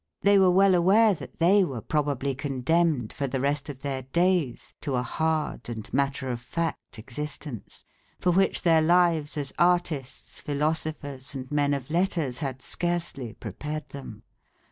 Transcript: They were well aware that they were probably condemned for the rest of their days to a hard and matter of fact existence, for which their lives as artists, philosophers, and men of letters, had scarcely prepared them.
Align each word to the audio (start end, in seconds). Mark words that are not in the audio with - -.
They 0.23 0.39
were 0.39 0.49
well 0.49 0.73
aware 0.73 1.13
that 1.13 1.37
they 1.37 1.63
were 1.63 1.79
probably 1.79 2.33
condemned 2.33 3.13
for 3.13 3.27
the 3.27 3.39
rest 3.39 3.69
of 3.69 3.83
their 3.83 4.01
days 4.01 4.73
to 4.81 4.95
a 4.95 5.03
hard 5.03 5.69
and 5.69 5.93
matter 5.93 6.29
of 6.29 6.41
fact 6.41 6.97
existence, 6.97 7.85
for 8.19 8.31
which 8.31 8.63
their 8.63 8.81
lives 8.81 9.37
as 9.37 9.53
artists, 9.59 10.41
philosophers, 10.41 11.35
and 11.35 11.51
men 11.51 11.75
of 11.75 11.91
letters, 11.91 12.39
had 12.39 12.63
scarcely 12.63 13.33
prepared 13.33 13.89
them. 13.89 14.23